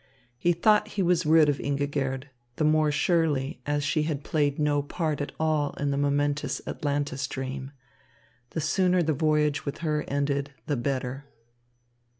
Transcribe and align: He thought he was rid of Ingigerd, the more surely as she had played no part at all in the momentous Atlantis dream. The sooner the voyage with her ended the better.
He 0.39 0.51
thought 0.51 0.87
he 0.97 1.03
was 1.03 1.27
rid 1.27 1.47
of 1.47 1.59
Ingigerd, 1.59 2.23
the 2.55 2.63
more 2.63 2.91
surely 2.91 3.61
as 3.67 3.83
she 3.83 4.01
had 4.01 4.23
played 4.23 4.57
no 4.57 4.81
part 4.81 5.21
at 5.21 5.31
all 5.39 5.73
in 5.75 5.91
the 5.91 5.95
momentous 5.97 6.59
Atlantis 6.65 7.27
dream. 7.27 7.69
The 8.49 8.61
sooner 8.61 9.03
the 9.03 9.13
voyage 9.13 9.63
with 9.63 9.77
her 9.85 10.03
ended 10.07 10.53
the 10.65 10.75
better. 10.75 11.25